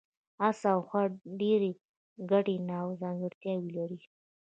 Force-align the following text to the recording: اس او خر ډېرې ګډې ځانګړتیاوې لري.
اس 0.47 0.59
او 0.71 0.79
خر 0.89 1.07
ډېرې 1.39 1.71
ګډې 2.31 2.55
ځانګړتیاوې 3.01 3.69
لري. 3.77 3.99